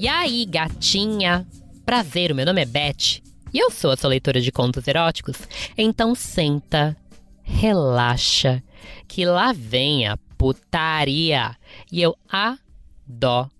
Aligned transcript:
E 0.00 0.08
aí, 0.08 0.46
gatinha? 0.46 1.46
Prazer, 1.84 2.32
o 2.32 2.34
meu 2.34 2.46
nome 2.46 2.62
é 2.62 2.64
Beth 2.64 3.20
e 3.52 3.58
eu 3.58 3.70
sou 3.70 3.90
a 3.90 3.96
sua 3.98 4.08
leitora 4.08 4.40
de 4.40 4.50
contos 4.50 4.88
eróticos. 4.88 5.36
Então 5.76 6.14
senta, 6.14 6.96
relaxa, 7.42 8.62
que 9.06 9.26
lá 9.26 9.52
vem 9.52 10.08
a 10.08 10.16
putaria. 10.38 11.54
E 11.92 12.00
eu 12.00 12.16
adoro. 12.30 13.52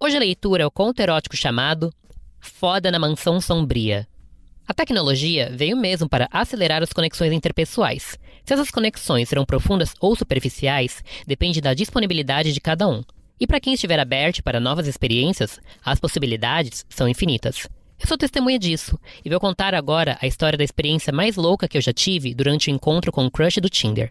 Hoje 0.00 0.16
a 0.16 0.20
leitura 0.20 0.62
é 0.62 0.66
o 0.66 0.70
conto 0.70 0.98
erótico 0.98 1.36
chamado 1.36 1.92
Foda 2.40 2.90
na 2.90 2.98
Mansão 2.98 3.42
Sombria. 3.42 4.08
A 4.66 4.72
tecnologia 4.72 5.52
veio 5.54 5.76
mesmo 5.76 6.08
para 6.08 6.26
acelerar 6.32 6.82
as 6.82 6.90
conexões 6.90 7.34
interpessoais. 7.34 8.18
Se 8.42 8.54
essas 8.54 8.70
conexões 8.70 9.28
serão 9.28 9.44
profundas 9.44 9.92
ou 10.00 10.16
superficiais, 10.16 11.04
depende 11.26 11.60
da 11.60 11.74
disponibilidade 11.74 12.54
de 12.54 12.62
cada 12.62 12.88
um. 12.88 13.04
E 13.44 13.46
para 13.46 13.60
quem 13.60 13.74
estiver 13.74 14.00
aberto 14.00 14.42
para 14.42 14.58
novas 14.58 14.86
experiências, 14.86 15.60
as 15.84 16.00
possibilidades 16.00 16.82
são 16.88 17.06
infinitas. 17.06 17.68
Eu 18.00 18.08
sou 18.08 18.16
testemunha 18.16 18.58
disso 18.58 18.98
e 19.22 19.28
vou 19.28 19.38
contar 19.38 19.74
agora 19.74 20.16
a 20.22 20.26
história 20.26 20.56
da 20.56 20.64
experiência 20.64 21.12
mais 21.12 21.36
louca 21.36 21.68
que 21.68 21.76
eu 21.76 21.82
já 21.82 21.92
tive 21.92 22.34
durante 22.34 22.70
o 22.70 22.72
encontro 22.72 23.12
com 23.12 23.26
o 23.26 23.30
crush 23.30 23.60
do 23.60 23.68
Tinder. 23.68 24.10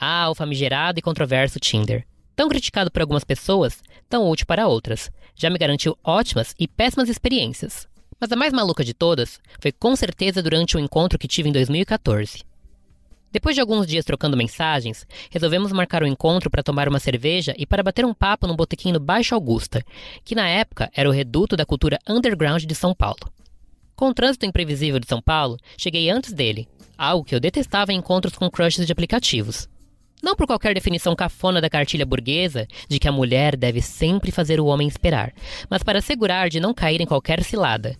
Ah, 0.00 0.28
o 0.28 0.34
famigerado 0.34 0.98
e 0.98 1.02
controverso 1.02 1.60
Tinder. 1.60 2.04
Tão 2.34 2.48
criticado 2.48 2.90
por 2.90 3.02
algumas 3.02 3.22
pessoas, 3.22 3.84
tão 4.08 4.28
útil 4.28 4.46
para 4.46 4.66
outras. 4.66 5.12
Já 5.36 5.48
me 5.48 5.56
garantiu 5.56 5.96
ótimas 6.02 6.52
e 6.58 6.66
péssimas 6.66 7.08
experiências. 7.08 7.86
Mas 8.20 8.32
a 8.32 8.36
mais 8.36 8.52
maluca 8.52 8.82
de 8.82 8.92
todas 8.92 9.38
foi 9.60 9.70
com 9.70 9.94
certeza 9.94 10.42
durante 10.42 10.76
o 10.76 10.80
encontro 10.80 11.20
que 11.20 11.28
tive 11.28 11.48
em 11.48 11.52
2014. 11.52 12.49
Depois 13.32 13.54
de 13.54 13.60
alguns 13.60 13.86
dias 13.86 14.04
trocando 14.04 14.36
mensagens, 14.36 15.06
resolvemos 15.30 15.70
marcar 15.70 16.02
um 16.02 16.06
encontro 16.06 16.50
para 16.50 16.64
tomar 16.64 16.88
uma 16.88 16.98
cerveja 16.98 17.54
e 17.56 17.64
para 17.64 17.82
bater 17.82 18.04
um 18.04 18.12
papo 18.12 18.46
num 18.46 18.56
botequim 18.56 18.90
no 18.90 18.98
Baixo 18.98 19.36
Augusta, 19.36 19.84
que 20.24 20.34
na 20.34 20.48
época 20.48 20.90
era 20.94 21.08
o 21.08 21.12
reduto 21.12 21.56
da 21.56 21.64
cultura 21.64 21.98
underground 22.08 22.64
de 22.64 22.74
São 22.74 22.92
Paulo. 22.92 23.30
Com 23.94 24.08
o 24.08 24.14
trânsito 24.14 24.46
imprevisível 24.46 24.98
de 24.98 25.06
São 25.06 25.22
Paulo, 25.22 25.58
cheguei 25.76 26.10
antes 26.10 26.32
dele, 26.32 26.66
algo 26.98 27.24
que 27.24 27.34
eu 27.34 27.38
detestava 27.38 27.92
em 27.92 27.98
encontros 27.98 28.34
com 28.34 28.50
crushes 28.50 28.84
de 28.84 28.92
aplicativos. 28.92 29.68
Não 30.20 30.34
por 30.34 30.46
qualquer 30.46 30.74
definição 30.74 31.14
cafona 31.14 31.60
da 31.60 31.70
cartilha 31.70 32.04
burguesa 32.04 32.66
de 32.88 32.98
que 32.98 33.08
a 33.08 33.12
mulher 33.12 33.56
deve 33.56 33.80
sempre 33.80 34.32
fazer 34.32 34.58
o 34.60 34.66
homem 34.66 34.88
esperar, 34.88 35.32
mas 35.68 35.82
para 35.82 36.00
assegurar 36.00 36.48
de 36.48 36.58
não 36.58 36.74
cair 36.74 37.00
em 37.00 37.06
qualquer 37.06 37.42
cilada. 37.44 37.96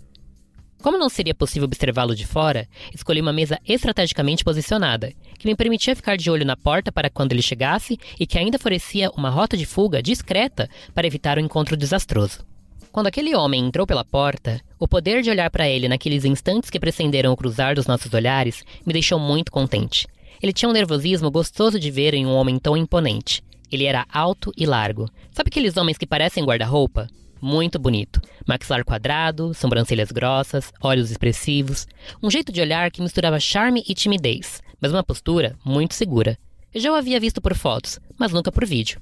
Como 0.83 0.97
não 0.97 1.11
seria 1.11 1.35
possível 1.35 1.67
observá-lo 1.67 2.15
de 2.15 2.27
fora, 2.27 2.67
escolhi 2.95 3.21
uma 3.21 3.35
mesa 3.35 3.59
estrategicamente 3.69 4.43
posicionada, 4.43 5.13
que 5.39 5.47
me 5.47 5.55
permitia 5.55 5.95
ficar 5.95 6.17
de 6.17 6.31
olho 6.31 6.45
na 6.45 6.57
porta 6.57 6.91
para 6.91 7.11
quando 7.11 7.33
ele 7.33 7.43
chegasse 7.43 7.99
e 8.19 8.27
que 8.27 8.39
ainda 8.39 8.57
oferecia 8.57 9.11
uma 9.11 9.29
rota 9.29 9.59
de 9.59 9.67
fuga 9.67 10.03
discreta 10.03 10.71
para 10.95 11.07
evitar 11.07 11.37
o 11.37 11.41
um 11.41 11.45
encontro 11.45 11.77
desastroso. 11.77 12.47
Quando 12.91 13.09
aquele 13.09 13.37
homem 13.37 13.67
entrou 13.67 13.87
pela 13.87 14.05
porta, 14.05 14.59
o 14.79 14.89
poder 14.89 15.23
de 15.23 15.31
olhar 15.31 15.51
para 15.51 15.69
ele 15.69 15.87
naqueles 15.87 16.25
instantes 16.25 16.71
que 16.71 16.81
precederam 16.81 17.33
o 17.33 17.37
cruzar 17.37 17.75
dos 17.75 17.87
nossos 17.87 18.13
olhares 18.15 18.65
me 18.85 18.93
deixou 18.93 19.19
muito 19.19 19.53
contente. 19.53 20.09
Ele 20.43 20.53
tinha 20.53 20.69
um 20.69 20.73
nervosismo 20.73 21.31
gostoso 21.31 21.79
de 21.79 21.91
ver 21.91 22.15
em 22.15 22.25
um 22.25 22.35
homem 22.35 22.59
tão 22.59 22.75
imponente. 22.75 23.45
Ele 23.71 23.85
era 23.85 24.07
alto 24.11 24.51
e 24.57 24.65
largo. 24.65 25.09
Sabe 25.31 25.49
aqueles 25.49 25.77
homens 25.77 25.99
que 25.99 26.07
parecem 26.07 26.45
guarda-roupa? 26.45 27.07
Muito 27.41 27.79
bonito. 27.79 28.21
Maxilar 28.47 28.85
quadrado, 28.85 29.55
sobrancelhas 29.55 30.13
grossas, 30.13 30.73
olhos 30.83 31.11
expressivos. 31.11 31.87
Um 32.23 32.31
jeito 32.31 32.53
de 32.53 32.61
olhar 32.61 32.91
que 32.91 33.01
misturava 33.01 33.41
charme 33.41 33.83
e 33.89 33.95
timidez, 33.95 34.61
mas 34.81 34.93
uma 34.93 35.03
postura 35.03 35.57
muito 35.65 35.95
segura. 35.95 36.39
Eu 36.73 36.81
já 36.81 36.93
o 36.93 36.95
havia 36.95 37.19
visto 37.19 37.41
por 37.41 37.55
fotos, 37.55 37.99
mas 38.19 38.33
nunca 38.33 38.53
por 38.53 38.67
vídeo. 38.67 39.01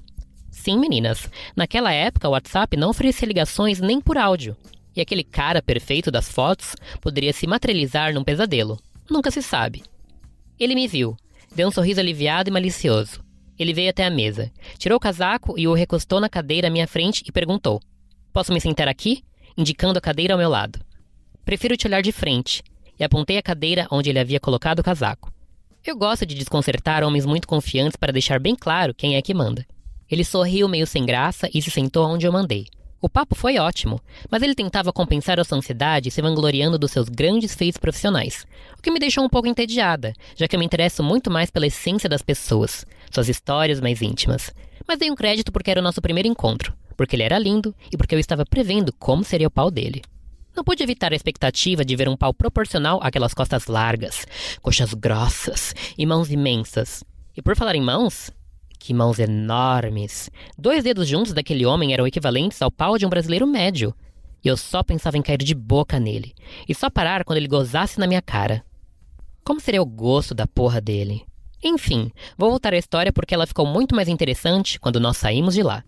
Sim, 0.49 0.79
meninas, 0.79 1.29
naquela 1.55 1.91
época 1.91 2.27
o 2.27 2.31
WhatsApp 2.31 2.75
não 2.75 2.89
oferecia 2.89 3.27
ligações 3.27 3.79
nem 3.79 3.99
por 4.01 4.17
áudio. 4.17 4.55
E 4.95 5.01
aquele 5.01 5.23
cara 5.23 5.61
perfeito 5.61 6.09
das 6.09 6.31
fotos 6.31 6.75
poderia 6.99 7.31
se 7.33 7.45
materializar 7.45 8.13
num 8.13 8.23
pesadelo. 8.23 8.79
Nunca 9.09 9.29
se 9.31 9.41
sabe. 9.41 9.83
Ele 10.59 10.75
me 10.75 10.87
viu, 10.87 11.15
deu 11.55 11.67
um 11.67 11.71
sorriso 11.71 11.99
aliviado 11.99 12.49
e 12.49 12.53
malicioso. 12.53 13.23
Ele 13.57 13.73
veio 13.73 13.89
até 13.89 14.05
a 14.05 14.09
mesa, 14.09 14.51
tirou 14.77 14.97
o 14.97 14.99
casaco 14.99 15.59
e 15.59 15.67
o 15.67 15.73
recostou 15.73 16.19
na 16.19 16.29
cadeira 16.29 16.67
à 16.67 16.71
minha 16.71 16.87
frente 16.87 17.23
e 17.27 17.31
perguntou: 17.31 17.81
Posso 18.31 18.53
me 18.53 18.61
sentar 18.61 18.87
aqui? 18.87 19.23
Indicando 19.57 19.97
a 19.97 20.01
cadeira 20.01 20.33
ao 20.33 20.37
meu 20.37 20.49
lado. 20.49 20.79
Prefiro 21.43 21.75
te 21.75 21.87
olhar 21.87 22.01
de 22.01 22.11
frente. 22.11 22.63
E 22.99 23.03
apontei 23.03 23.37
a 23.37 23.41
cadeira 23.41 23.87
onde 23.91 24.09
ele 24.09 24.19
havia 24.19 24.39
colocado 24.39 24.79
o 24.79 24.83
casaco. 24.83 25.33
Eu 25.85 25.97
gosto 25.97 26.25
de 26.25 26.35
desconcertar 26.35 27.03
homens 27.03 27.25
muito 27.25 27.47
confiantes 27.47 27.95
para 27.95 28.11
deixar 28.11 28.39
bem 28.39 28.55
claro 28.55 28.93
quem 28.93 29.15
é 29.15 29.21
que 29.21 29.33
manda. 29.33 29.65
Ele 30.09 30.23
sorriu 30.23 30.67
meio 30.67 30.85
sem 30.85 31.05
graça 31.05 31.49
e 31.53 31.61
se 31.61 31.71
sentou 31.71 32.05
onde 32.07 32.27
eu 32.27 32.31
mandei. 32.31 32.67
O 33.01 33.07
papo 33.07 33.33
foi 33.33 33.57
ótimo, 33.57 34.01
mas 34.29 34.43
ele 34.43 34.53
tentava 34.53 34.91
compensar 34.91 35.39
a 35.39 35.43
sua 35.45 35.57
ansiedade 35.57 36.11
se 36.11 36.21
vangloriando 36.21 36.77
dos 36.77 36.91
seus 36.91 37.07
grandes 37.07 37.55
feitos 37.55 37.79
profissionais, 37.79 38.45
o 38.77 38.81
que 38.81 38.91
me 38.91 38.99
deixou 38.99 39.23
um 39.23 39.29
pouco 39.29 39.47
entediada, 39.47 40.13
já 40.35 40.49
que 40.49 40.55
eu 40.55 40.59
me 40.59 40.65
interesso 40.65 41.01
muito 41.01 41.31
mais 41.31 41.49
pela 41.49 41.67
essência 41.67 42.09
das 42.09 42.21
pessoas, 42.21 42.85
suas 43.09 43.29
histórias 43.29 43.79
mais 43.79 44.01
íntimas. 44.01 44.53
Mas 44.85 44.99
dei 44.99 45.09
um 45.09 45.15
crédito 45.15 45.49
porque 45.49 45.71
era 45.71 45.79
o 45.79 45.83
nosso 45.83 46.01
primeiro 46.01 46.27
encontro, 46.27 46.73
porque 46.99 47.15
ele 47.15 47.23
era 47.23 47.39
lindo 47.39 47.73
e 47.89 47.95
porque 47.95 48.13
eu 48.13 48.19
estava 48.19 48.45
prevendo 48.45 48.91
como 48.91 49.23
seria 49.23 49.47
o 49.47 49.51
pau 49.51 49.71
dele. 49.71 50.01
Não 50.53 50.65
pude 50.65 50.83
evitar 50.83 51.13
a 51.13 51.15
expectativa 51.15 51.85
de 51.85 51.95
ver 51.95 52.09
um 52.09 52.17
pau 52.17 52.33
proporcional 52.33 52.99
àquelas 53.01 53.33
costas 53.33 53.67
largas, 53.67 54.27
coxas 54.61 54.93
grossas 54.93 55.73
e 55.97 56.05
mãos 56.05 56.29
imensas. 56.29 57.01
E 57.37 57.41
por 57.41 57.55
falar 57.55 57.75
em 57.75 57.81
mãos, 57.81 58.31
que 58.77 58.93
mãos 58.93 59.17
enormes! 59.17 60.29
Dois 60.57 60.83
dedos 60.83 61.07
juntos 61.07 61.31
daquele 61.31 61.65
homem 61.65 61.93
eram 61.93 62.05
equivalentes 62.05 62.61
ao 62.61 62.69
pau 62.69 62.97
de 62.97 63.05
um 63.05 63.09
brasileiro 63.09 63.47
médio. 63.47 63.95
E 64.43 64.49
eu 64.49 64.57
só 64.57 64.83
pensava 64.83 65.17
em 65.17 65.21
cair 65.21 65.37
de 65.37 65.55
boca 65.55 66.01
nele, 66.01 66.35
e 66.67 66.75
só 66.75 66.89
parar 66.89 67.23
quando 67.23 67.37
ele 67.37 67.47
gozasse 67.47 67.97
na 67.97 68.07
minha 68.07 68.21
cara. 68.21 68.61
Como 69.41 69.61
seria 69.61 69.81
o 69.81 69.85
gosto 69.85 70.35
da 70.35 70.45
porra 70.45 70.81
dele? 70.81 71.25
Enfim, 71.63 72.11
vou 72.37 72.49
voltar 72.49 72.73
à 72.73 72.77
história 72.77 73.13
porque 73.13 73.33
ela 73.33 73.47
ficou 73.47 73.65
muito 73.65 73.95
mais 73.95 74.09
interessante 74.09 74.77
quando 74.77 74.99
nós 74.99 75.15
saímos 75.15 75.53
de 75.53 75.63
lá. 75.63 75.81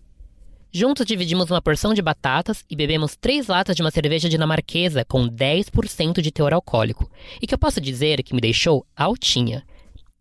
Juntos 0.74 1.04
dividimos 1.04 1.50
uma 1.50 1.60
porção 1.60 1.92
de 1.92 2.00
batatas 2.00 2.64
e 2.70 2.74
bebemos 2.74 3.14
três 3.14 3.46
latas 3.46 3.76
de 3.76 3.82
uma 3.82 3.90
cerveja 3.90 4.26
dinamarquesa 4.26 5.04
com 5.04 5.28
10% 5.28 6.22
de 6.22 6.30
teor 6.30 6.54
alcoólico, 6.54 7.10
e 7.42 7.46
que 7.46 7.52
eu 7.52 7.58
posso 7.58 7.78
dizer 7.78 8.22
que 8.22 8.34
me 8.34 8.40
deixou 8.40 8.86
altinha. 8.96 9.66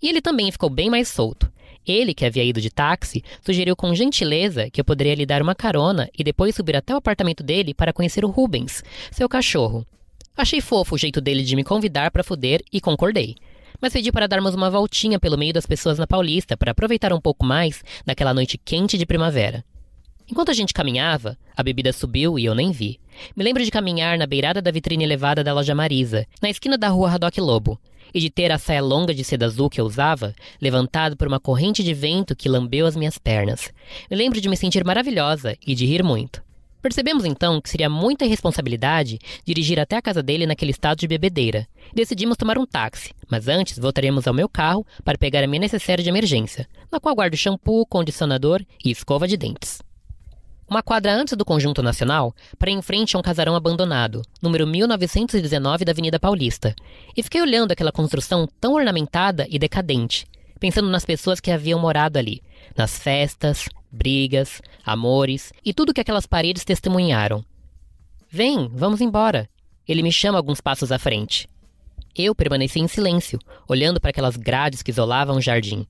E 0.01 0.09
ele 0.09 0.19
também 0.19 0.51
ficou 0.51 0.69
bem 0.69 0.89
mais 0.89 1.07
solto. 1.07 1.49
Ele, 1.87 2.13
que 2.13 2.25
havia 2.25 2.43
ido 2.43 2.59
de 2.59 2.69
táxi, 2.69 3.23
sugeriu 3.41 3.77
com 3.77 3.95
gentileza 3.95 4.69
que 4.69 4.81
eu 4.81 4.83
poderia 4.83 5.15
lhe 5.15 5.25
dar 5.25 5.41
uma 5.41 5.55
carona 5.55 6.09
e 6.19 6.21
depois 6.21 6.53
subir 6.53 6.75
até 6.75 6.93
o 6.93 6.97
apartamento 6.97 7.43
dele 7.43 7.73
para 7.73 7.93
conhecer 7.93 8.25
o 8.25 8.29
Rubens, 8.29 8.83
seu 9.09 9.29
cachorro. 9.29 9.87
Achei 10.35 10.59
fofo 10.59 10.95
o 10.95 10.97
jeito 10.97 11.21
dele 11.21 11.43
de 11.43 11.55
me 11.55 11.63
convidar 11.63 12.11
para 12.11 12.25
fuder 12.25 12.61
e 12.73 12.81
concordei. 12.81 13.37
Mas 13.79 13.93
pedi 13.93 14.11
para 14.11 14.27
darmos 14.27 14.53
uma 14.53 14.69
voltinha 14.69 15.17
pelo 15.17 15.37
meio 15.37 15.53
das 15.53 15.65
pessoas 15.65 15.97
na 15.97 16.05
Paulista 16.05 16.57
para 16.57 16.71
aproveitar 16.71 17.13
um 17.13 17.21
pouco 17.21 17.45
mais 17.45 17.85
daquela 18.05 18.33
noite 18.33 18.57
quente 18.57 18.97
de 18.97 19.05
primavera. 19.05 19.63
Enquanto 20.31 20.49
a 20.49 20.53
gente 20.53 20.73
caminhava, 20.73 21.37
a 21.57 21.61
bebida 21.61 21.91
subiu 21.91 22.39
e 22.39 22.45
eu 22.45 22.55
nem 22.55 22.71
vi. 22.71 22.97
Me 23.35 23.43
lembro 23.43 23.65
de 23.65 23.69
caminhar 23.69 24.17
na 24.17 24.25
beirada 24.25 24.61
da 24.61 24.71
vitrine 24.71 25.03
elevada 25.03 25.43
da 25.43 25.53
loja 25.53 25.75
Marisa, 25.75 26.25
na 26.41 26.49
esquina 26.49 26.77
da 26.77 26.87
rua 26.87 27.09
Radoc 27.09 27.37
Lobo, 27.37 27.77
e 28.13 28.19
de 28.21 28.29
ter 28.29 28.49
a 28.49 28.57
saia 28.57 28.81
longa 28.81 29.13
de 29.13 29.25
seda 29.25 29.45
azul 29.45 29.69
que 29.69 29.81
eu 29.81 29.85
usava, 29.85 30.33
levantado 30.61 31.17
por 31.17 31.27
uma 31.27 31.37
corrente 31.37 31.83
de 31.83 31.93
vento 31.93 32.33
que 32.33 32.47
lambeu 32.47 32.85
as 32.85 32.95
minhas 32.95 33.17
pernas. 33.17 33.73
Me 34.09 34.15
lembro 34.15 34.39
de 34.39 34.47
me 34.47 34.55
sentir 34.55 34.85
maravilhosa 34.85 35.57
e 35.67 35.75
de 35.75 35.85
rir 35.85 36.01
muito. 36.01 36.41
Percebemos 36.81 37.25
então 37.25 37.59
que 37.59 37.69
seria 37.69 37.89
muita 37.89 38.25
irresponsabilidade 38.25 39.19
dirigir 39.45 39.81
até 39.81 39.97
a 39.97 40.01
casa 40.01 40.23
dele 40.23 40.47
naquele 40.47 40.71
estado 40.71 40.99
de 40.99 41.09
bebedeira. 41.09 41.67
Decidimos 41.93 42.37
tomar 42.37 42.57
um 42.57 42.65
táxi, 42.65 43.11
mas 43.29 43.49
antes 43.49 43.77
voltaremos 43.77 44.25
ao 44.27 44.33
meu 44.33 44.47
carro 44.47 44.87
para 45.03 45.17
pegar 45.17 45.43
a 45.43 45.47
minha 45.47 45.59
necessária 45.59 46.01
de 46.01 46.09
emergência, 46.09 46.69
na 46.89 47.01
qual 47.01 47.13
guardo 47.13 47.35
shampoo, 47.35 47.85
condicionador 47.85 48.61
e 48.83 48.91
escova 48.91 49.27
de 49.27 49.35
dentes. 49.35 49.79
Uma 50.71 50.81
quadra 50.81 51.13
antes 51.13 51.35
do 51.35 51.43
Conjunto 51.43 51.83
Nacional, 51.83 52.33
para 52.57 52.71
em 52.71 52.81
frente 52.81 53.13
a 53.13 53.19
um 53.19 53.21
casarão 53.21 53.57
abandonado, 53.57 54.21
número 54.41 54.65
1919 54.65 55.83
da 55.83 55.91
Avenida 55.91 56.17
Paulista, 56.17 56.73
e 57.13 57.21
fiquei 57.21 57.41
olhando 57.41 57.73
aquela 57.73 57.91
construção 57.91 58.47
tão 58.57 58.75
ornamentada 58.75 59.45
e 59.49 59.59
decadente, 59.59 60.25
pensando 60.61 60.89
nas 60.89 61.03
pessoas 61.03 61.41
que 61.41 61.51
haviam 61.51 61.77
morado 61.77 62.17
ali, 62.17 62.41
nas 62.73 62.97
festas, 62.97 63.67
brigas, 63.91 64.61
amores 64.85 65.51
e 65.65 65.73
tudo 65.73 65.93
que 65.93 65.99
aquelas 65.99 66.25
paredes 66.25 66.63
testemunharam. 66.63 67.43
Vem, 68.29 68.69
vamos 68.73 69.01
embora. 69.01 69.49
Ele 69.85 70.01
me 70.01 70.09
chama 70.09 70.37
alguns 70.37 70.61
passos 70.61 70.89
à 70.89 70.97
frente. 70.97 71.49
Eu 72.15 72.33
permaneci 72.33 72.79
em 72.79 72.87
silêncio, 72.87 73.39
olhando 73.67 73.99
para 73.99 74.11
aquelas 74.11 74.37
grades 74.37 74.81
que 74.81 74.91
isolavam 74.91 75.35
o 75.35 75.41
jardim. 75.41 75.85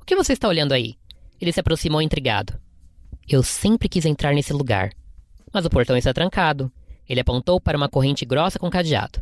O 0.00 0.04
que 0.04 0.16
você 0.16 0.32
está 0.32 0.48
olhando 0.48 0.72
aí? 0.72 0.96
Ele 1.40 1.52
se 1.52 1.60
aproximou 1.60 2.02
intrigado. 2.02 2.58
Eu 3.28 3.42
sempre 3.42 3.90
quis 3.90 4.06
entrar 4.06 4.32
nesse 4.32 4.54
lugar. 4.54 4.90
Mas 5.52 5.66
o 5.66 5.70
portão 5.70 5.96
está 5.96 6.14
trancado. 6.14 6.72
Ele 7.06 7.20
apontou 7.20 7.60
para 7.60 7.76
uma 7.76 7.88
corrente 7.88 8.24
grossa 8.24 8.58
com 8.58 8.70
cadeado. 8.70 9.20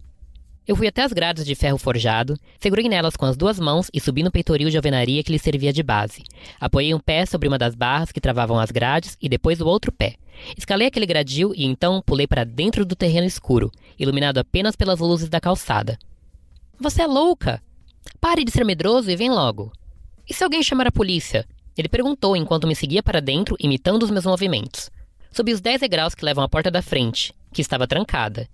Eu 0.64 0.76
fui 0.76 0.86
até 0.86 1.02
as 1.02 1.12
grades 1.12 1.44
de 1.44 1.54
ferro 1.54 1.78
forjado, 1.78 2.36
segurei 2.58 2.88
nelas 2.88 3.16
com 3.16 3.24
as 3.24 3.36
duas 3.36 3.58
mãos 3.58 3.88
e 3.92 4.00
subi 4.00 4.22
no 4.22 4.30
peitoril 4.30 4.70
de 4.70 4.76
alvenaria 4.76 5.22
que 5.24 5.32
lhe 5.32 5.38
servia 5.38 5.72
de 5.72 5.82
base. 5.82 6.22
Apoiei 6.60 6.94
um 6.94 7.00
pé 7.00 7.26
sobre 7.26 7.48
uma 7.48 7.58
das 7.58 7.74
barras 7.74 8.12
que 8.12 8.20
travavam 8.20 8.58
as 8.58 8.70
grades 8.70 9.16
e 9.20 9.28
depois 9.28 9.60
o 9.60 9.66
outro 9.66 9.90
pé. 9.90 10.14
Escalei 10.56 10.88
aquele 10.88 11.06
gradil 11.06 11.52
e 11.54 11.64
então 11.64 12.02
pulei 12.04 12.26
para 12.26 12.44
dentro 12.44 12.84
do 12.84 12.96
terreno 12.96 13.26
escuro, 13.26 13.72
iluminado 13.98 14.38
apenas 14.38 14.76
pelas 14.76 15.00
luzes 15.00 15.28
da 15.28 15.40
calçada. 15.40 15.98
Você 16.78 17.02
é 17.02 17.06
louca! 17.06 17.62
Pare 18.20 18.44
de 18.44 18.52
ser 18.52 18.64
medroso 18.64 19.10
e 19.10 19.16
vem 19.16 19.30
logo. 19.30 19.72
E 20.28 20.34
se 20.34 20.42
alguém 20.42 20.62
chamar 20.62 20.88
a 20.88 20.92
polícia? 20.92 21.46
Ele 21.76 21.88
perguntou 21.88 22.36
enquanto 22.36 22.66
me 22.66 22.74
seguia 22.74 23.02
para 23.02 23.20
dentro, 23.20 23.56
imitando 23.60 24.02
os 24.02 24.10
meus 24.10 24.24
movimentos. 24.24 24.90
Subi 25.30 25.52
os 25.52 25.60
dez 25.60 25.80
degraus 25.80 26.14
que 26.14 26.24
levam 26.24 26.42
à 26.42 26.48
porta 26.48 26.70
da 26.70 26.80
frente, 26.80 27.34
que 27.52 27.60
estava 27.60 27.86
trancada. 27.86 28.48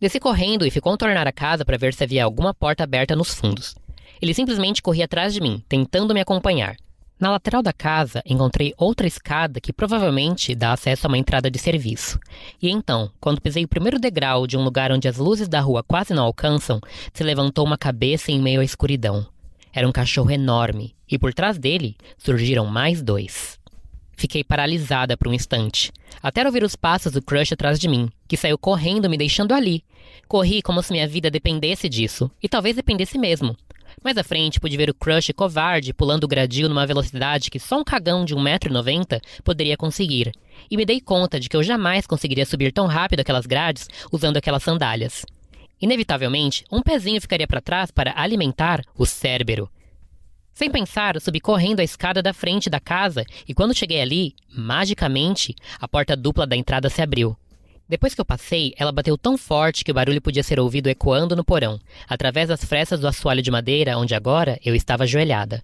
Desci 0.00 0.18
correndo 0.18 0.66
e 0.66 0.70
fui 0.70 0.80
contornar 0.80 1.26
a 1.26 1.32
casa 1.32 1.64
para 1.64 1.78
ver 1.78 1.94
se 1.94 2.02
havia 2.02 2.24
alguma 2.24 2.52
porta 2.52 2.82
aberta 2.82 3.14
nos 3.14 3.32
fundos. 3.32 3.74
Ele 4.20 4.34
simplesmente 4.34 4.82
corria 4.82 5.04
atrás 5.04 5.32
de 5.32 5.40
mim, 5.40 5.62
tentando 5.68 6.12
me 6.12 6.20
acompanhar. 6.20 6.76
Na 7.18 7.30
lateral 7.30 7.62
da 7.62 7.72
casa, 7.72 8.20
encontrei 8.26 8.74
outra 8.76 9.06
escada 9.06 9.60
que 9.60 9.72
provavelmente 9.72 10.54
dá 10.54 10.72
acesso 10.72 11.06
a 11.06 11.08
uma 11.08 11.16
entrada 11.16 11.48
de 11.48 11.58
serviço. 11.58 12.18
E 12.60 12.68
então, 12.68 13.10
quando 13.20 13.40
pisei 13.40 13.64
o 13.64 13.68
primeiro 13.68 14.00
degrau 14.00 14.46
de 14.46 14.56
um 14.56 14.64
lugar 14.64 14.90
onde 14.90 15.06
as 15.06 15.16
luzes 15.16 15.48
da 15.48 15.60
rua 15.60 15.84
quase 15.84 16.12
não 16.12 16.24
alcançam, 16.24 16.80
se 17.12 17.22
levantou 17.22 17.64
uma 17.64 17.78
cabeça 17.78 18.32
em 18.32 18.42
meio 18.42 18.60
à 18.60 18.64
escuridão. 18.64 19.24
Era 19.74 19.88
um 19.88 19.92
cachorro 19.92 20.30
enorme, 20.30 20.94
e 21.10 21.18
por 21.18 21.34
trás 21.34 21.58
dele 21.58 21.96
surgiram 22.16 22.64
mais 22.64 23.02
dois. 23.02 23.58
Fiquei 24.16 24.44
paralisada 24.44 25.16
por 25.16 25.26
um 25.26 25.34
instante, 25.34 25.90
até 26.22 26.46
ouvir 26.46 26.62
os 26.62 26.76
passos 26.76 27.12
do 27.12 27.20
crush 27.20 27.52
atrás 27.52 27.80
de 27.80 27.88
mim, 27.88 28.08
que 28.28 28.36
saiu 28.36 28.56
correndo 28.56 29.10
me 29.10 29.18
deixando 29.18 29.52
ali. 29.52 29.82
Corri 30.28 30.62
como 30.62 30.80
se 30.80 30.92
minha 30.92 31.08
vida 31.08 31.28
dependesse 31.28 31.88
disso, 31.88 32.30
e 32.40 32.48
talvez 32.48 32.76
dependesse 32.76 33.18
mesmo. 33.18 33.56
Mais 34.02 34.16
à 34.16 34.22
frente, 34.22 34.60
pude 34.60 34.76
ver 34.76 34.90
o 34.90 34.94
crush 34.94 35.32
covarde 35.34 35.92
pulando 35.92 36.24
o 36.24 36.28
gradil 36.28 36.68
numa 36.68 36.86
velocidade 36.86 37.50
que 37.50 37.58
só 37.58 37.80
um 37.80 37.84
cagão 37.84 38.24
de 38.24 38.34
1,90m 38.34 39.20
poderia 39.42 39.76
conseguir. 39.76 40.30
E 40.70 40.76
me 40.76 40.84
dei 40.84 41.00
conta 41.00 41.40
de 41.40 41.48
que 41.48 41.56
eu 41.56 41.62
jamais 41.62 42.06
conseguiria 42.06 42.46
subir 42.46 42.72
tão 42.72 42.86
rápido 42.86 43.20
aquelas 43.20 43.46
grades 43.46 43.88
usando 44.12 44.36
aquelas 44.36 44.62
sandálias. 44.62 45.24
Inevitavelmente, 45.84 46.64
um 46.72 46.80
pezinho 46.80 47.20
ficaria 47.20 47.46
para 47.46 47.60
trás 47.60 47.90
para 47.90 48.18
alimentar 48.18 48.82
o 48.96 49.04
Cérbero. 49.04 49.68
Sem 50.54 50.70
pensar, 50.70 51.20
subi 51.20 51.40
correndo 51.40 51.80
a 51.80 51.84
escada 51.84 52.22
da 52.22 52.32
frente 52.32 52.70
da 52.70 52.80
casa 52.80 53.22
e 53.46 53.52
quando 53.52 53.74
cheguei 53.74 54.00
ali, 54.00 54.34
magicamente, 54.48 55.54
a 55.78 55.86
porta 55.86 56.16
dupla 56.16 56.46
da 56.46 56.56
entrada 56.56 56.88
se 56.88 57.02
abriu. 57.02 57.36
Depois 57.86 58.14
que 58.14 58.20
eu 58.22 58.24
passei, 58.24 58.72
ela 58.78 58.92
bateu 58.92 59.18
tão 59.18 59.36
forte 59.36 59.84
que 59.84 59.90
o 59.90 59.94
barulho 59.94 60.22
podia 60.22 60.42
ser 60.42 60.58
ouvido 60.58 60.86
ecoando 60.86 61.36
no 61.36 61.44
porão, 61.44 61.78
através 62.08 62.48
das 62.48 62.64
frestas 62.64 63.00
do 63.00 63.06
assoalho 63.06 63.42
de 63.42 63.50
madeira 63.50 63.98
onde 63.98 64.14
agora 64.14 64.58
eu 64.64 64.74
estava 64.74 65.04
ajoelhada. 65.04 65.62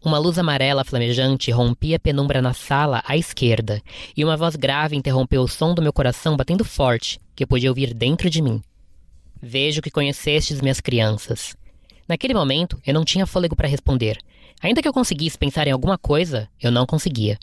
Uma 0.00 0.16
luz 0.16 0.38
amarela 0.38 0.84
flamejante 0.84 1.50
rompia 1.50 1.96
a 1.96 1.98
penumbra 1.98 2.40
na 2.40 2.52
sala 2.52 3.02
à 3.04 3.16
esquerda, 3.16 3.82
e 4.16 4.24
uma 4.24 4.36
voz 4.36 4.54
grave 4.54 4.94
interrompeu 4.94 5.42
o 5.42 5.48
som 5.48 5.74
do 5.74 5.82
meu 5.82 5.92
coração 5.92 6.36
batendo 6.36 6.64
forte, 6.64 7.18
que 7.34 7.42
eu 7.42 7.48
podia 7.48 7.68
ouvir 7.68 7.92
dentro 7.92 8.30
de 8.30 8.40
mim. 8.40 8.62
Vejo 9.40 9.82
que 9.82 9.90
conhecestes 9.90 10.60
minhas 10.60 10.80
crianças. 10.80 11.56
Naquele 12.08 12.34
momento, 12.34 12.80
eu 12.86 12.94
não 12.94 13.04
tinha 13.04 13.26
fôlego 13.26 13.56
para 13.56 13.68
responder. 13.68 14.18
Ainda 14.62 14.80
que 14.80 14.88
eu 14.88 14.92
conseguisse 14.92 15.36
pensar 15.36 15.66
em 15.66 15.72
alguma 15.72 15.98
coisa, 15.98 16.48
eu 16.60 16.70
não 16.70 16.86
conseguia. 16.86 17.38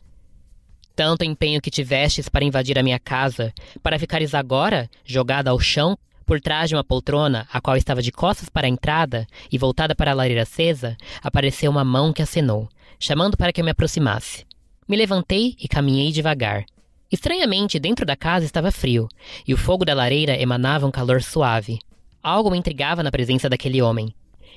Tanto 0.96 1.24
empenho 1.24 1.62
que 1.62 1.72
tivestes 1.72 2.30
para 2.30 2.46
invadir 2.46 2.78
a 2.78 2.84
minha 2.84 3.00
casa, 3.00 3.54
para 3.82 4.00
ficares 4.00 4.34
agora 4.34 4.90
jogada 5.04 5.50
ao 5.50 5.60
chão 5.60 5.98
por 6.26 6.40
trás 6.40 6.70
de 6.70 6.76
uma 6.76 6.84
poltrona, 6.84 7.48
a 7.52 7.60
qual 7.60 7.76
estava 7.76 8.02
de 8.02 8.12
costas 8.12 8.50
para 8.50 8.68
a 8.68 8.70
entrada 8.70 9.28
e 9.52 9.58
voltada 9.58 9.94
para 9.96 10.12
a 10.12 10.14
lareira 10.14 10.44
acesa, 10.44 10.96
apareceu 11.22 11.70
uma 11.70 11.84
mão 11.84 12.14
que 12.14 12.22
acenou, 12.22 12.70
chamando 13.00 13.36
para 13.36 13.52
que 13.52 13.60
eu 13.60 13.66
me 13.66 13.72
aproximasse. 13.72 14.46
Me 14.88 14.96
levantei 14.96 15.56
e 15.60 15.68
caminhei 15.68 16.12
devagar. 16.12 16.66
Estranhamente, 17.14 17.80
dentro 17.80 18.08
da 18.08 18.16
casa 18.16 18.44
estava 18.44 18.72
frio, 18.72 19.08
e 19.48 19.54
o 19.54 19.58
fogo 19.58 19.86
da 19.86 19.94
lareira 19.94 20.36
emanava 20.36 20.88
um 20.88 20.90
calor 20.90 21.22
suave. 21.22 21.78
Algo 22.24 22.50
me 22.50 22.58
intrigava 22.58 23.04
na 23.04 23.12
presença 23.12 23.48
daquele 23.48 23.84
homem. 23.84 24.12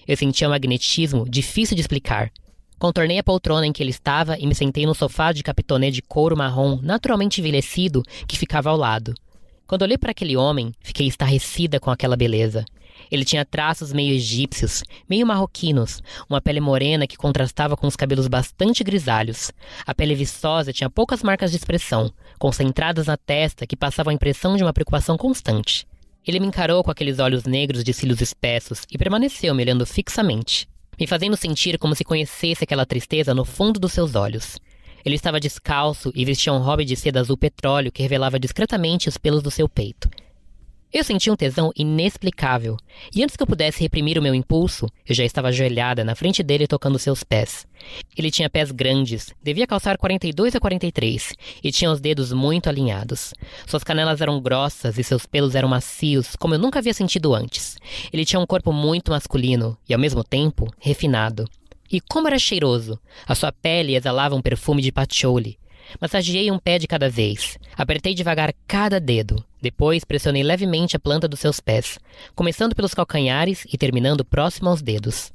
Eu 0.09 0.17
sentia 0.17 0.49
um 0.49 0.51
magnetismo 0.53 1.29
difícil 1.29 1.75
de 1.75 1.83
explicar. 1.83 2.33
Contornei 2.79 3.19
a 3.19 3.23
poltrona 3.23 3.67
em 3.67 3.75
que 3.75 3.83
ele 3.83 3.91
estava 3.91 4.39
e 4.39 4.47
me 4.47 4.55
sentei 4.55 4.87
no 4.87 4.95
sofá 4.95 5.33
de 5.33 5.43
capitonê 5.43 5.91
de 5.91 6.01
couro 6.01 6.35
marrom 6.35 6.81
naturalmente 6.81 7.43
envelhecido 7.43 8.03
que 8.27 8.39
ficava 8.39 8.71
ao 8.71 8.77
lado. 8.79 9.13
Quando 9.67 9.83
olhei 9.83 9.99
para 9.99 10.13
aquele 10.13 10.35
homem, 10.35 10.73
fiquei 10.81 11.07
estarrecida 11.07 11.79
com 11.79 11.91
aquela 11.91 12.17
beleza. 12.17 12.65
Ele 13.11 13.25
tinha 13.25 13.45
traços 13.45 13.93
meio 13.93 14.15
egípcios, 14.15 14.83
meio 15.09 15.27
marroquinos, 15.27 16.03
uma 16.29 16.41
pele 16.41 16.61
morena 16.61 17.07
que 17.07 17.17
contrastava 17.17 17.77
com 17.77 17.87
os 17.87 17.97
cabelos 17.97 18.27
bastante 18.27 18.83
grisalhos. 18.83 19.53
A 19.87 19.95
pele 19.95 20.15
viçosa 20.15 20.73
tinha 20.73 20.91
poucas 20.91 21.23
marcas 21.23 21.51
de 21.51 21.57
expressão, 21.57 22.13
concentradas 22.39 23.07
na 23.07 23.17
testa 23.17 23.67
que 23.67 23.77
passavam 23.77 24.11
a 24.11 24.15
impressão 24.15 24.57
de 24.57 24.63
uma 24.63 24.73
preocupação 24.73 25.17
constante. 25.17 25.87
Ele 26.27 26.41
me 26.41 26.47
encarou 26.47 26.83
com 26.83 26.91
aqueles 26.91 27.21
olhos 27.21 27.45
negros 27.45 27.85
de 27.85 27.93
cílios 27.93 28.21
espessos 28.21 28.83
e 28.91 28.99
permaneceu 28.99 29.55
me 29.55 29.63
olhando 29.63 29.87
fixamente, 29.87 30.69
me 30.99 31.07
fazendo 31.07 31.37
sentir 31.37 31.79
como 31.79 31.95
se 31.95 32.03
conhecesse 32.03 32.65
aquela 32.65 32.85
tristeza 32.85 33.33
no 33.33 33.45
fundo 33.45 33.79
dos 33.79 33.93
seus 33.93 34.17
olhos. 34.17 34.59
Ele 35.05 35.15
estava 35.15 35.39
descalço 35.39 36.11
e 36.17 36.25
vestia 36.25 36.53
um 36.53 36.59
hobby 36.59 36.85
de 36.85 36.97
seda 36.97 37.21
azul 37.21 37.37
petróleo 37.37 37.93
que 37.93 38.03
revelava 38.03 38.41
discretamente 38.41 39.09
os 39.09 39.17
pelos 39.17 39.41
do 39.41 39.53
seu 39.53 39.69
peito. 39.69 40.11
Eu 40.93 41.03
senti 41.03 41.31
um 41.31 41.37
tesão 41.37 41.73
inexplicável, 41.77 42.77
e 43.15 43.23
antes 43.23 43.37
que 43.37 43.43
eu 43.43 43.47
pudesse 43.47 43.83
reprimir 43.83 44.17
o 44.19 44.23
meu 44.23 44.35
impulso, 44.35 44.89
eu 45.07 45.15
já 45.15 45.25
estava 45.25 45.49
ajoelhada 45.49 46.05
na 46.05 46.15
frente 46.15 46.43
dele 46.43 46.67
tocando 46.67 46.99
seus 46.99 47.25
pés. 47.25 47.67
Ele 48.17 48.31
tinha 48.31 48.49
pés 48.49 48.71
grandes, 48.71 49.35
devia 49.43 49.67
calçar 49.67 49.99
42 49.99 50.55
a 50.55 50.61
43, 50.61 51.35
e 51.63 51.73
tinha 51.73 51.91
os 51.91 52.01
dedos 52.01 52.33
muito 52.33 52.69
alinhados. 52.69 53.35
Suas 53.67 53.83
canelas 53.83 54.21
eram 54.21 54.41
grossas 54.41 54.97
e 54.97 55.03
seus 55.03 55.27
pelos 55.27 55.57
eram 55.57 55.69
macios, 55.69 56.37
como 56.37 56.55
eu 56.55 56.59
nunca 56.59 56.79
havia 56.79 56.95
sentido 56.95 57.35
antes. 57.35 57.77
Ele 58.13 58.25
tinha 58.25 58.41
um 58.41 58.47
corpo 58.47 58.73
muito 58.73 59.11
masculino 59.11 59.77
e, 59.89 59.93
ao 59.93 60.01
mesmo 60.01 60.23
tempo, 60.23 60.73
refinado. 60.79 61.49
E 61.91 62.01
como 62.01 62.29
era 62.29 62.39
cheiroso! 62.39 62.99
A 63.27 63.35
sua 63.35 63.51
pele 63.53 63.97
exalava 63.97 64.37
um 64.37 64.43
perfume 64.43 64.81
de 64.81 64.93
patchouli. 64.93 65.59
Massageei 66.01 66.51
um 66.51 66.59
pé 66.59 66.79
de 66.79 66.87
cada 66.87 67.09
vez. 67.09 67.59
Apertei 67.77 68.15
devagar 68.15 68.53
cada 68.67 68.99
dedo. 68.99 69.45
Depois 69.67 70.05
pressionei 70.05 70.45
levemente 70.45 70.95
a 70.95 71.01
planta 71.01 71.27
dos 71.27 71.41
seus 71.41 71.59
pés, 71.59 71.99
começando 72.37 72.73
pelos 72.73 72.95
calcanhares 72.95 73.65
e 73.65 73.77
terminando 73.77 74.25
próximo 74.25 74.69
aos 74.69 74.81
dedos. 74.81 75.33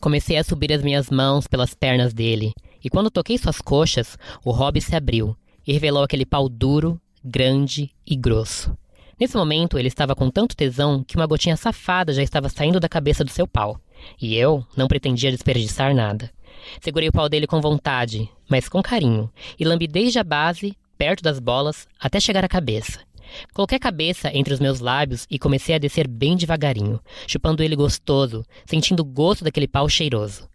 Comecei 0.00 0.36
a 0.36 0.42
subir 0.42 0.72
as 0.72 0.82
minhas 0.82 1.10
mãos 1.10 1.46
pelas 1.46 1.72
pernas 1.72 2.12
dele, 2.12 2.52
e 2.82 2.90
quando 2.90 3.08
toquei 3.08 3.38
suas 3.38 3.60
coxas, 3.60 4.18
o 4.44 4.50
hobby 4.50 4.80
se 4.80 4.96
abriu 4.96 5.36
e 5.64 5.72
revelou 5.72 6.02
aquele 6.02 6.26
pau 6.26 6.48
duro, 6.48 7.00
grande 7.24 7.94
e 8.04 8.16
grosso. 8.16 8.76
Nesse 9.16 9.36
momento, 9.36 9.78
ele 9.78 9.86
estava 9.86 10.16
com 10.16 10.28
tanto 10.28 10.56
tesão 10.56 11.04
que 11.04 11.14
uma 11.14 11.24
gotinha 11.24 11.56
safada 11.56 12.12
já 12.12 12.24
estava 12.24 12.48
saindo 12.48 12.80
da 12.80 12.88
cabeça 12.88 13.22
do 13.22 13.30
seu 13.30 13.46
pau. 13.46 13.80
E 14.20 14.34
eu 14.34 14.66
não 14.76 14.88
pretendia 14.88 15.30
desperdiçar 15.30 15.94
nada. 15.94 16.32
Segurei 16.80 17.10
o 17.10 17.12
pau 17.12 17.28
dele 17.28 17.46
com 17.46 17.60
vontade, 17.60 18.28
mas 18.50 18.68
com 18.68 18.82
carinho, 18.82 19.30
e 19.56 19.64
lambi 19.64 19.86
desde 19.86 20.18
a 20.18 20.24
base, 20.24 20.76
perto 20.98 21.22
das 21.22 21.38
bolas, 21.38 21.86
até 22.00 22.18
chegar 22.18 22.44
à 22.44 22.48
cabeça. 22.48 23.05
Coloquei 23.52 23.76
a 23.76 23.80
cabeça 23.80 24.30
entre 24.32 24.52
os 24.54 24.60
meus 24.60 24.80
lábios 24.80 25.26
e 25.30 25.38
comecei 25.38 25.74
a 25.74 25.78
descer 25.78 26.06
bem 26.06 26.36
devagarinho, 26.36 27.00
chupando 27.26 27.62
ele 27.62 27.76
gostoso, 27.76 28.44
sentindo 28.64 29.00
o 29.00 29.04
gosto 29.04 29.44
daquele 29.44 29.68
pau 29.68 29.88
cheiroso. 29.88 30.48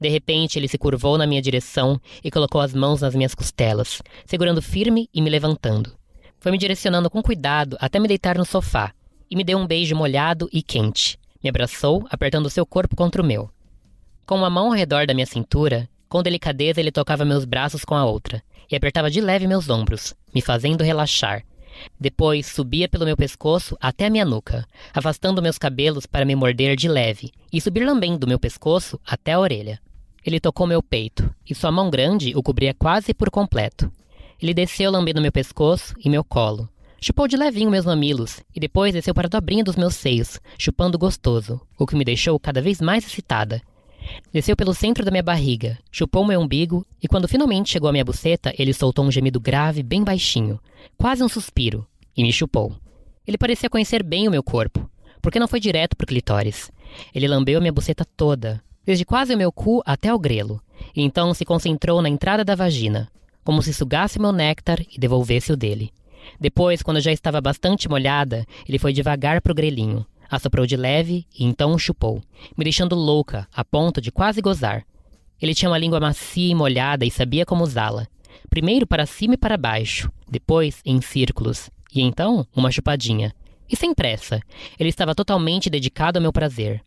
De 0.00 0.08
repente, 0.08 0.58
ele 0.58 0.66
se 0.66 0.76
curvou 0.76 1.16
na 1.16 1.26
minha 1.26 1.40
direção 1.40 2.00
e 2.24 2.30
colocou 2.30 2.60
as 2.60 2.74
mãos 2.74 3.00
nas 3.00 3.14
minhas 3.14 3.34
costelas, 3.34 4.02
segurando 4.26 4.60
firme 4.60 5.08
e 5.14 5.22
me 5.22 5.30
levantando. 5.30 5.92
Foi 6.40 6.50
me 6.50 6.58
direcionando 6.58 7.08
com 7.08 7.22
cuidado 7.22 7.76
até 7.80 8.00
me 8.00 8.08
deitar 8.08 8.36
no 8.36 8.44
sofá 8.44 8.92
e 9.30 9.36
me 9.36 9.44
deu 9.44 9.56
um 9.56 9.66
beijo 9.66 9.94
molhado 9.94 10.48
e 10.52 10.60
quente. 10.60 11.16
Me 11.42 11.48
abraçou, 11.48 12.04
apertando 12.10 12.50
seu 12.50 12.66
corpo 12.66 12.96
contra 12.96 13.22
o 13.22 13.24
meu. 13.24 13.48
Com 14.26 14.36
uma 14.36 14.50
mão 14.50 14.66
ao 14.66 14.72
redor 14.72 15.06
da 15.06 15.14
minha 15.14 15.26
cintura, 15.26 15.88
com 16.08 16.22
delicadeza 16.22 16.80
ele 16.80 16.90
tocava 16.90 17.24
meus 17.24 17.44
braços 17.44 17.84
com 17.84 17.94
a 17.94 18.04
outra 18.04 18.42
e 18.70 18.74
apertava 18.74 19.10
de 19.10 19.20
leve 19.20 19.46
meus 19.46 19.70
ombros, 19.70 20.14
me 20.34 20.42
fazendo 20.42 20.82
relaxar. 20.82 21.44
Depois 21.98 22.46
subia 22.46 22.88
pelo 22.88 23.04
meu 23.04 23.16
pescoço 23.16 23.76
até 23.80 24.06
a 24.06 24.10
minha 24.10 24.24
nuca, 24.24 24.66
afastando 24.92 25.42
meus 25.42 25.58
cabelos 25.58 26.06
para 26.06 26.24
me 26.24 26.34
morder 26.34 26.76
de 26.76 26.88
leve 26.88 27.32
e 27.52 27.60
subir 27.60 27.84
lambendo 27.84 28.26
meu 28.26 28.38
pescoço 28.38 29.00
até 29.06 29.32
a 29.32 29.40
orelha. 29.40 29.80
Ele 30.24 30.40
tocou 30.40 30.66
meu 30.66 30.82
peito 30.82 31.32
e 31.48 31.54
sua 31.54 31.72
mão 31.72 31.90
grande 31.90 32.32
o 32.36 32.42
cobria 32.42 32.74
quase 32.74 33.12
por 33.12 33.30
completo. 33.30 33.90
Ele 34.40 34.54
desceu 34.54 34.90
lambendo 34.90 35.20
meu 35.20 35.32
pescoço 35.32 35.94
e 36.04 36.08
meu 36.08 36.24
colo. 36.24 36.68
Chupou 37.00 37.26
de 37.26 37.36
levinho 37.36 37.70
meus 37.70 37.84
mamilos 37.84 38.40
e 38.54 38.60
depois 38.60 38.92
desceu 38.92 39.12
para 39.12 39.26
a 39.26 39.30
dobrinha 39.30 39.64
dos 39.64 39.74
meus 39.74 39.96
seios, 39.96 40.40
chupando 40.56 40.98
gostoso, 40.98 41.60
o 41.76 41.86
que 41.86 41.96
me 41.96 42.04
deixou 42.04 42.38
cada 42.38 42.62
vez 42.62 42.80
mais 42.80 43.04
excitada 43.04 43.60
Desceu 44.32 44.56
pelo 44.56 44.74
centro 44.74 45.04
da 45.04 45.10
minha 45.10 45.22
barriga, 45.22 45.78
chupou 45.90 46.24
meu 46.24 46.40
umbigo 46.40 46.86
e 47.02 47.08
quando 47.08 47.28
finalmente 47.28 47.70
chegou 47.70 47.88
à 47.88 47.92
minha 47.92 48.04
buceta, 48.04 48.52
ele 48.58 48.72
soltou 48.72 49.04
um 49.04 49.10
gemido 49.10 49.40
grave 49.40 49.82
bem 49.82 50.02
baixinho, 50.02 50.60
quase 50.96 51.22
um 51.22 51.28
suspiro, 51.28 51.86
e 52.16 52.22
me 52.22 52.32
chupou. 52.32 52.74
Ele 53.26 53.38
parecia 53.38 53.70
conhecer 53.70 54.02
bem 54.02 54.26
o 54.26 54.30
meu 54.30 54.42
corpo. 54.42 54.90
porque 55.22 55.38
não 55.38 55.46
foi 55.46 55.60
direto 55.60 55.96
pro 55.96 56.06
clitóris. 56.06 56.70
Ele 57.14 57.28
lambeu 57.28 57.60
minha 57.60 57.72
buceta 57.72 58.04
toda, 58.04 58.60
desde 58.84 59.04
quase 59.04 59.32
o 59.32 59.38
meu 59.38 59.52
cu 59.52 59.80
até 59.86 60.12
o 60.12 60.18
grelo, 60.18 60.60
e 60.94 61.00
então 61.00 61.32
se 61.32 61.44
concentrou 61.44 62.02
na 62.02 62.08
entrada 62.08 62.44
da 62.44 62.56
vagina, 62.56 63.08
como 63.44 63.62
se 63.62 63.72
sugasse 63.72 64.18
meu 64.18 64.32
néctar 64.32 64.80
e 64.80 64.98
devolvesse 64.98 65.52
o 65.52 65.56
dele. 65.56 65.92
Depois, 66.40 66.82
quando 66.82 66.96
eu 66.96 67.02
já 67.02 67.12
estava 67.12 67.40
bastante 67.40 67.88
molhada, 67.88 68.44
ele 68.68 68.78
foi 68.78 68.92
devagar 68.92 69.40
pro 69.40 69.54
grelinho, 69.54 70.04
assoprou 70.32 70.64
de 70.64 70.76
leve 70.78 71.26
e 71.38 71.44
então 71.44 71.76
chupou, 71.76 72.22
me 72.56 72.64
deixando 72.64 72.96
louca, 72.96 73.46
a 73.54 73.62
ponto 73.62 74.00
de 74.00 74.10
quase 74.10 74.40
gozar. 74.40 74.82
Ele 75.40 75.54
tinha 75.54 75.68
uma 75.70 75.76
língua 75.76 76.00
macia 76.00 76.50
e 76.50 76.54
molhada 76.54 77.04
e 77.04 77.10
sabia 77.10 77.44
como 77.44 77.62
usá-la. 77.62 78.06
Primeiro 78.48 78.86
para 78.86 79.04
cima 79.04 79.34
e 79.34 79.36
para 79.36 79.58
baixo, 79.58 80.10
depois 80.26 80.80
em 80.86 81.02
círculos, 81.02 81.68
e 81.94 82.00
então 82.00 82.46
uma 82.56 82.70
chupadinha. 82.70 83.34
E 83.68 83.76
sem 83.76 83.94
pressa. 83.94 84.40
Ele 84.78 84.88
estava 84.88 85.14
totalmente 85.14 85.68
dedicado 85.68 86.18
ao 86.18 86.22
meu 86.22 86.32
prazer. 86.32 86.82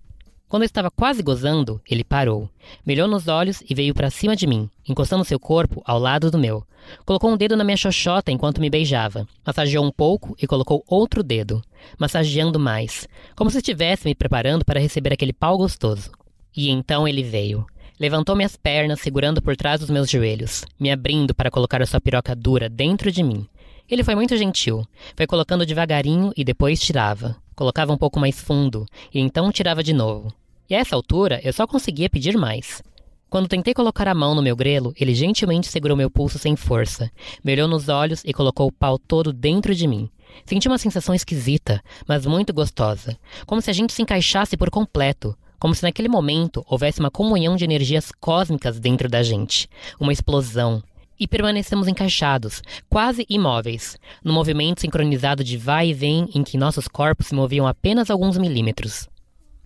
Quando 0.47 0.61
eu 0.61 0.67
estava 0.67 0.91
quase 0.91 1.23
gozando, 1.23 1.81
ele 1.89 2.03
parou. 2.03 2.49
Me 2.85 2.93
olhou 2.93 3.07
nos 3.07 3.27
olhos 3.27 3.63
e 3.67 3.73
veio 3.73 3.93
para 3.93 4.11
cima 4.11 4.35
de 4.35 4.45
mim, 4.45 4.69
encostando 4.87 5.25
seu 5.25 5.39
corpo 5.39 5.81
ao 5.85 5.97
lado 5.97 6.29
do 6.29 6.37
meu. 6.37 6.63
Colocou 7.03 7.31
um 7.31 7.37
dedo 7.37 7.57
na 7.57 7.63
minha 7.63 7.75
xoxota 7.75 8.31
enquanto 8.31 8.61
me 8.61 8.69
beijava. 8.69 9.27
Massageou 9.45 9.83
um 9.83 9.91
pouco 9.91 10.35
e 10.39 10.45
colocou 10.45 10.83
outro 10.87 11.23
dedo, 11.23 11.63
massageando 11.97 12.59
mais, 12.59 13.07
como 13.35 13.49
se 13.49 13.57
estivesse 13.57 14.05
me 14.05 14.13
preparando 14.13 14.63
para 14.63 14.79
receber 14.79 15.11
aquele 15.11 15.33
pau 15.33 15.57
gostoso. 15.57 16.11
E 16.55 16.69
então 16.69 17.07
ele 17.07 17.23
veio. 17.23 17.65
Levantou 17.99 18.35
minhas 18.35 18.55
pernas, 18.55 18.99
segurando 18.99 19.41
por 19.41 19.55
trás 19.55 19.79
dos 19.79 19.89
meus 19.89 20.09
joelhos, 20.09 20.63
me 20.79 20.91
abrindo 20.91 21.33
para 21.33 21.49
colocar 21.49 21.81
a 21.81 21.85
sua 21.85 22.01
piroca 22.01 22.35
dura 22.35 22.69
dentro 22.69 23.11
de 23.11 23.23
mim. 23.23 23.47
Ele 23.89 24.03
foi 24.03 24.15
muito 24.15 24.35
gentil. 24.35 24.85
Foi 25.15 25.25
colocando 25.25 25.65
devagarinho 25.65 26.31
e 26.35 26.43
depois 26.43 26.79
tirava. 26.79 27.35
Colocava 27.55 27.93
um 27.93 27.97
pouco 27.97 28.19
mais 28.19 28.39
fundo 28.39 28.85
e 29.13 29.19
então 29.19 29.51
tirava 29.51 29.83
de 29.83 29.93
novo. 29.93 30.33
E 30.69 30.75
a 30.75 30.79
essa 30.79 30.95
altura 30.95 31.39
eu 31.43 31.53
só 31.53 31.65
conseguia 31.65 32.09
pedir 32.09 32.37
mais. 32.37 32.81
Quando 33.29 33.47
tentei 33.47 33.73
colocar 33.73 34.07
a 34.07 34.13
mão 34.13 34.33
no 34.33 34.41
meu 34.41 34.55
grelo, 34.55 34.93
ele 34.99 35.13
gentilmente 35.13 35.67
segurou 35.67 35.97
meu 35.97 36.09
pulso 36.09 36.37
sem 36.37 36.55
força, 36.55 37.11
me 37.43 37.51
olhou 37.53 37.67
nos 37.67 37.89
olhos 37.89 38.21
e 38.23 38.33
colocou 38.33 38.67
o 38.67 38.71
pau 38.71 38.97
todo 38.97 39.33
dentro 39.33 39.75
de 39.75 39.87
mim. 39.87 40.09
Senti 40.45 40.67
uma 40.67 40.77
sensação 40.77 41.13
esquisita, 41.13 41.81
mas 42.07 42.25
muito 42.25 42.53
gostosa, 42.53 43.17
como 43.45 43.61
se 43.61 43.69
a 43.69 43.73
gente 43.73 43.93
se 43.93 44.01
encaixasse 44.01 44.55
por 44.55 44.69
completo, 44.69 45.35
como 45.59 45.73
se 45.73 45.83
naquele 45.83 46.07
momento 46.07 46.63
houvesse 46.67 46.99
uma 46.99 47.11
comunhão 47.11 47.55
de 47.55 47.63
energias 47.63 48.11
cósmicas 48.11 48.79
dentro 48.79 49.09
da 49.09 49.23
gente, 49.23 49.67
uma 49.99 50.13
explosão, 50.13 50.83
e 51.19 51.27
permanecemos 51.27 51.87
encaixados, 51.87 52.61
quase 52.89 53.25
imóveis, 53.29 53.97
no 54.23 54.33
movimento 54.33 54.81
sincronizado 54.81 55.43
de 55.43 55.57
vai 55.57 55.89
e 55.89 55.93
vem 55.93 56.29
em 56.33 56.43
que 56.43 56.57
nossos 56.57 56.87
corpos 56.87 57.27
se 57.27 57.35
moviam 57.35 57.67
apenas 57.67 58.09
alguns 58.09 58.37
milímetros. 58.37 59.07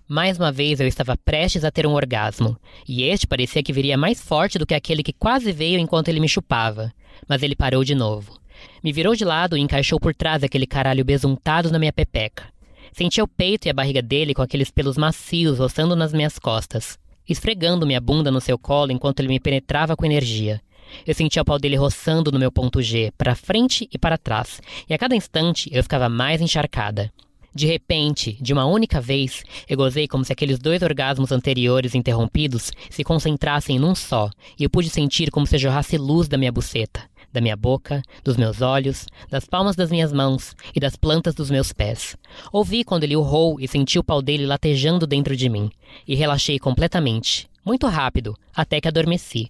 Mais 0.08 0.38
uma 0.38 0.52
vez 0.52 0.80
eu 0.80 0.88
estava 0.88 1.16
prestes 1.16 1.64
a 1.64 1.70
ter 1.70 1.86
um 1.86 1.94
orgasmo, 1.94 2.58
e 2.88 3.04
este 3.04 3.28
parecia 3.28 3.62
que 3.62 3.72
viria 3.72 3.96
mais 3.96 4.20
forte 4.20 4.58
do 4.58 4.66
que 4.66 4.74
aquele 4.74 5.04
que 5.04 5.14
quase 5.14 5.52
veio 5.52 5.80
enquanto 5.80 6.08
ele 6.08 6.20
me 6.20 6.28
chupava, 6.28 6.92
mas 7.28 7.44
ele 7.44 7.56
parou 7.56 7.84
de 7.84 7.94
novo. 7.94 8.40
Me 8.84 8.92
virou 8.92 9.16
de 9.16 9.24
lado 9.24 9.56
e 9.56 9.62
encaixou 9.62 10.00
por 10.00 10.16
trás 10.16 10.44
aquele 10.44 10.66
caralho 10.66 11.06
besuntado 11.06 11.72
na 11.72 11.78
minha 11.78 11.94
pepeca. 11.94 12.46
Sentia 12.92 13.24
o 13.24 13.28
peito 13.28 13.68
e 13.68 13.70
a 13.70 13.74
barriga 13.74 14.02
dele 14.02 14.34
com 14.34 14.42
aqueles 14.42 14.72
pelos 14.72 14.98
macios 14.98 15.60
roçando 15.60 15.96
nas 15.96 16.12
minhas 16.12 16.40
costas, 16.40 16.98
esfregando 17.28 17.86
minha 17.86 18.02
bunda 18.02 18.32
no 18.32 18.42
seu 18.42 18.58
colo 18.58 18.92
enquanto 18.92 19.20
ele 19.20 19.30
me 19.30 19.40
penetrava 19.40 19.96
com 19.96 20.06
energia. 20.06 20.60
Eu 21.06 21.14
sentia 21.14 21.42
o 21.42 21.46
pau 21.46 21.60
dele 21.60 21.76
roçando 21.76 22.32
no 22.32 22.40
meu 22.40 22.52
ponto 22.52 22.82
G, 22.82 23.12
para 23.18 23.36
frente 23.36 23.88
e 23.92 23.98
para 23.98 24.18
trás, 24.18 24.62
e 24.88 24.94
a 24.94 24.98
cada 24.98 25.16
instante 25.16 25.70
eu 25.72 25.84
ficava 25.84 26.10
mais 26.10 26.42
encharcada. 26.42 27.12
De 27.54 27.66
repente, 27.66 28.38
de 28.40 28.54
uma 28.54 28.66
única 28.66 29.02
vez, 29.02 29.44
eu 29.68 29.76
gozei 29.76 30.08
como 30.08 30.24
se 30.24 30.32
aqueles 30.32 30.60
dois 30.60 30.84
orgasmos 30.84 31.32
anteriores 31.32 31.96
interrompidos 31.96 32.72
se 32.90 33.04
concentrassem 33.04 33.80
num 33.80 33.96
só, 33.96 34.30
e 34.58 34.64
eu 34.64 34.70
pude 34.70 34.90
sentir 34.90 35.32
como 35.32 35.48
se 35.48 35.58
jorrasse 35.58 35.98
luz 35.98 36.28
da 36.28 36.38
minha 36.38 36.52
buceta, 36.52 37.02
da 37.34 37.42
minha 37.42 37.56
boca, 37.56 38.04
dos 38.24 38.38
meus 38.38 38.62
olhos, 38.62 39.08
das 39.30 39.46
palmas 39.46 39.76
das 39.76 39.90
minhas 39.90 40.14
mãos 40.14 40.56
e 40.76 40.80
das 40.80 40.96
plantas 40.96 41.34
dos 41.34 41.50
meus 41.50 41.74
pés. 41.74 42.16
Ouvi 42.52 42.84
quando 42.84 43.04
ele 43.04 43.16
urrou 43.16 43.60
e 43.60 43.68
senti 43.68 43.98
o 43.98 44.04
pau 44.04 44.22
dele 44.22 44.46
latejando 44.46 45.08
dentro 45.08 45.36
de 45.36 45.50
mim, 45.50 45.72
e 46.08 46.16
relaxei 46.16 46.60
completamente, 46.60 47.48
muito 47.66 47.88
rápido, 47.88 48.38
até 48.56 48.80
que 48.80 48.88
adormeci. 48.88 49.50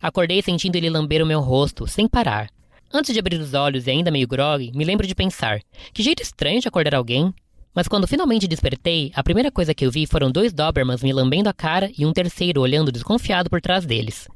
Acordei 0.00 0.40
sentindo 0.42 0.76
ele 0.76 0.88
lamber 0.88 1.22
o 1.22 1.26
meu 1.26 1.40
rosto, 1.40 1.86
sem 1.86 2.06
parar. 2.06 2.48
Antes 2.92 3.12
de 3.12 3.18
abrir 3.18 3.38
os 3.38 3.52
olhos 3.52 3.86
e 3.86 3.90
ainda 3.90 4.10
meio 4.10 4.26
grogue, 4.26 4.72
me 4.74 4.84
lembro 4.84 5.06
de 5.06 5.14
pensar: 5.14 5.60
que 5.92 6.02
jeito 6.02 6.22
estranho 6.22 6.60
de 6.60 6.68
acordar 6.68 6.94
alguém. 6.94 7.34
Mas 7.74 7.86
quando 7.86 8.08
finalmente 8.08 8.48
despertei, 8.48 9.12
a 9.14 9.22
primeira 9.22 9.52
coisa 9.52 9.74
que 9.74 9.84
eu 9.84 9.90
vi 9.90 10.06
foram 10.06 10.30
dois 10.30 10.52
Dobermans 10.52 11.02
me 11.02 11.12
lambendo 11.12 11.48
a 11.48 11.52
cara 11.52 11.90
e 11.96 12.06
um 12.06 12.12
terceiro 12.12 12.60
olhando 12.60 12.90
desconfiado 12.90 13.50
por 13.50 13.60
trás 13.60 13.84
deles. 13.84 14.26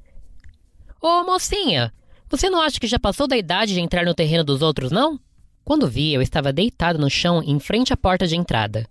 Ô, 1.01 1.09
oh, 1.09 1.25
mocinha! 1.25 1.93
Você 2.29 2.49
não 2.49 2.61
acha 2.61 2.79
que 2.79 2.87
já 2.87 2.99
passou 2.99 3.27
da 3.27 3.37
idade 3.37 3.75
de 3.75 3.81
entrar 3.81 4.05
no 4.05 4.15
terreno 4.15 4.45
dos 4.45 4.63
outros, 4.63 4.91
não? 4.91 5.19
Quando 5.65 5.89
vi, 5.89 6.13
eu 6.13 6.23
estava 6.23 6.53
deitado 6.53 6.99
no 6.99 7.11
chão 7.11 7.43
em 7.43 7.59
frente 7.59 7.93
à 7.93 7.97
porta 7.97 8.27
de 8.27 8.37
entrada. 8.37 8.87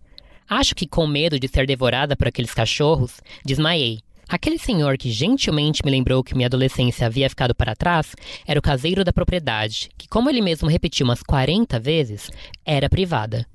Acho 0.49 0.75
que 0.75 0.87
com 0.87 1.07
medo 1.07 1.39
de 1.39 1.47
ser 1.47 1.65
devorada 1.65 2.15
por 2.15 2.27
aqueles 2.27 2.53
cachorros, 2.53 3.21
desmaiei 3.45 3.99
Aquele 4.31 4.57
senhor 4.57 4.97
que 4.97 5.11
gentilmente 5.11 5.83
me 5.83 5.91
lembrou 5.91 6.23
que 6.23 6.33
minha 6.33 6.47
adolescência 6.47 7.05
havia 7.05 7.29
ficado 7.29 7.53
para 7.53 7.75
trás 7.75 8.15
era 8.47 8.57
o 8.57 8.61
caseiro 8.63 9.03
da 9.03 9.11
propriedade, 9.11 9.89
que, 9.97 10.07
como 10.07 10.29
ele 10.29 10.39
mesmo 10.39 10.69
repetiu 10.69 11.03
umas 11.03 11.21
40 11.21 11.77
vezes, 11.81 12.31
era 12.63 12.89
privada. 12.89 13.45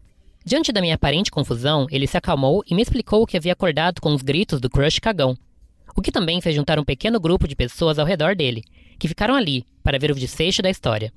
Diante 0.44 0.70
da 0.72 0.82
minha 0.82 0.96
aparente 0.96 1.30
confusão, 1.30 1.86
ele 1.90 2.06
se 2.06 2.18
acalmou 2.18 2.62
e 2.70 2.74
me 2.74 2.82
explicou 2.82 3.26
que 3.26 3.38
havia 3.38 3.54
acordado 3.54 4.02
com 4.02 4.12
os 4.12 4.20
gritos 4.20 4.60
do 4.60 4.68
crush 4.68 4.98
cagão, 4.98 5.34
o 5.96 6.02
que 6.02 6.12
também 6.12 6.42
fez 6.42 6.54
juntar 6.54 6.78
um 6.78 6.84
pequeno 6.84 7.18
grupo 7.18 7.48
de 7.48 7.56
pessoas 7.56 7.98
ao 7.98 8.04
redor 8.04 8.36
dele, 8.36 8.62
que 8.98 9.08
ficaram 9.08 9.34
ali 9.34 9.64
para 9.82 9.98
ver 9.98 10.10
o 10.10 10.14
desfecho 10.14 10.60
da 10.60 10.68
história. 10.68 11.10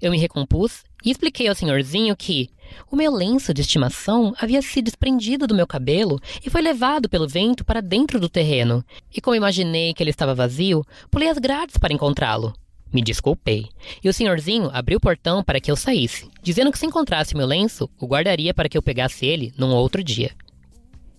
Eu 0.00 0.12
me 0.12 0.18
recompus 0.18 0.84
e 1.04 1.10
expliquei 1.10 1.48
ao 1.48 1.56
senhorzinho 1.56 2.14
que 2.14 2.50
o 2.90 2.96
meu 2.96 3.12
lenço 3.12 3.52
de 3.52 3.60
estimação 3.60 4.34
havia 4.38 4.62
se 4.62 4.80
desprendido 4.82 5.46
do 5.46 5.54
meu 5.54 5.66
cabelo 5.66 6.20
e 6.44 6.50
foi 6.50 6.62
levado 6.62 7.08
pelo 7.08 7.28
vento 7.28 7.64
para 7.64 7.80
dentro 7.80 8.20
do 8.20 8.28
terreno. 8.28 8.84
E 9.14 9.20
como 9.20 9.36
imaginei 9.36 9.92
que 9.94 10.02
ele 10.02 10.10
estava 10.10 10.34
vazio, 10.34 10.84
pulei 11.10 11.28
as 11.28 11.38
grades 11.38 11.76
para 11.76 11.92
encontrá-lo. 11.92 12.52
Me 12.92 13.02
desculpei. 13.02 13.66
E 14.02 14.08
o 14.08 14.12
senhorzinho 14.12 14.70
abriu 14.72 14.98
o 14.98 15.00
portão 15.00 15.42
para 15.42 15.60
que 15.60 15.70
eu 15.70 15.76
saísse, 15.76 16.28
dizendo 16.42 16.70
que 16.70 16.78
se 16.78 16.86
encontrasse 16.86 17.36
meu 17.36 17.46
lenço, 17.46 17.88
o 18.00 18.06
guardaria 18.06 18.54
para 18.54 18.68
que 18.68 18.78
eu 18.78 18.82
pegasse 18.82 19.26
ele 19.26 19.52
num 19.58 19.74
outro 19.74 20.02
dia. 20.02 20.30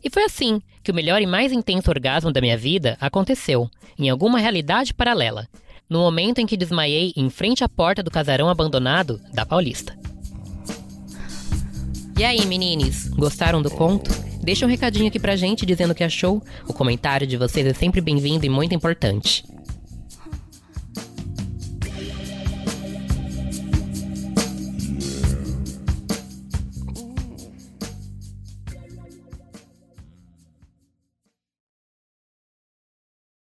E 0.03 0.09
foi 0.09 0.23
assim 0.23 0.61
que 0.83 0.91
o 0.91 0.95
melhor 0.95 1.21
e 1.21 1.25
mais 1.25 1.51
intenso 1.51 1.89
orgasmo 1.89 2.31
da 2.31 2.39
minha 2.39 2.57
vida 2.57 2.97
aconteceu, 3.01 3.69
em 3.97 4.09
alguma 4.09 4.39
realidade 4.39 4.93
paralela 4.93 5.47
no 5.89 5.99
momento 5.99 6.39
em 6.39 6.45
que 6.45 6.57
desmaiei 6.57 7.13
em 7.15 7.29
frente 7.29 7.63
à 7.63 7.69
porta 7.69 8.03
do 8.03 8.11
casarão 8.11 8.49
abandonado 8.49 9.21
da 9.33 9.45
Paulista. 9.45 9.96
E 12.17 12.25
aí, 12.25 12.43
menines, 12.47 13.09
gostaram 13.09 13.61
do 13.61 13.69
conto? 13.69 14.09
Deixa 14.41 14.65
um 14.65 14.69
recadinho 14.69 15.07
aqui 15.07 15.19
pra 15.19 15.35
gente 15.35 15.67
dizendo 15.67 15.91
o 15.91 15.95
que 15.95 16.03
achou. 16.03 16.41
O 16.67 16.73
comentário 16.73 17.27
de 17.27 17.37
vocês 17.37 17.63
é 17.67 17.75
sempre 17.75 18.01
bem-vindo 18.01 18.43
e 18.43 18.49
muito 18.49 18.73
importante. 18.73 19.45